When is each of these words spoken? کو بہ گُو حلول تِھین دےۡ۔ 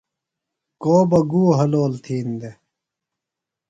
کو 0.81 0.93
بہ 1.09 1.19
گُو 1.31 1.43
حلول 1.57 1.93
تِھین 2.03 2.27
دےۡ۔ 2.39 2.57